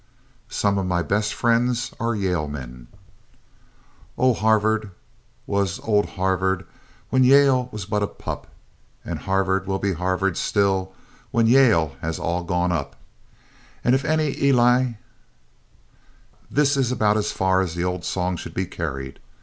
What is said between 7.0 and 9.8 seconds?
when Yale was but a pup, "And Harvard will